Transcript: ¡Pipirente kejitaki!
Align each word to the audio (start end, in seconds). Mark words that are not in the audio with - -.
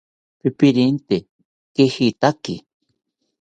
¡Pipirente 0.41 1.15
kejitaki! 1.75 2.55